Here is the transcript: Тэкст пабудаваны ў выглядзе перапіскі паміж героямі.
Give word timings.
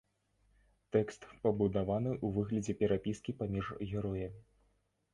Тэкст 0.97 1.21
пабудаваны 1.43 2.11
ў 2.15 2.27
выглядзе 2.39 2.77
перапіскі 2.83 3.31
паміж 3.43 3.73
героямі. 3.93 4.37